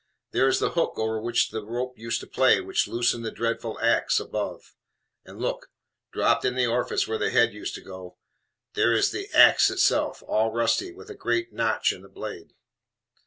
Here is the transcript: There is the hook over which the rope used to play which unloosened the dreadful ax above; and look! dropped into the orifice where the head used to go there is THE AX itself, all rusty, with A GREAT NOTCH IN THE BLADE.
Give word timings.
There 0.31 0.47
is 0.47 0.57
the 0.57 0.71
hook 0.71 0.93
over 0.97 1.21
which 1.21 1.51
the 1.51 1.63
rope 1.63 1.93
used 1.99 2.21
to 2.21 2.25
play 2.25 2.59
which 2.59 2.87
unloosened 2.87 3.23
the 3.23 3.29
dreadful 3.29 3.77
ax 3.79 4.19
above; 4.19 4.73
and 5.25 5.39
look! 5.39 5.67
dropped 6.11 6.43
into 6.43 6.57
the 6.57 6.65
orifice 6.65 7.07
where 7.07 7.19
the 7.19 7.29
head 7.29 7.53
used 7.53 7.75
to 7.75 7.81
go 7.81 8.17
there 8.73 8.93
is 8.93 9.11
THE 9.11 9.29
AX 9.31 9.69
itself, 9.69 10.23
all 10.25 10.51
rusty, 10.51 10.91
with 10.91 11.11
A 11.11 11.13
GREAT 11.15 11.53
NOTCH 11.53 11.93
IN 11.93 12.01
THE 12.01 12.09
BLADE. 12.09 12.53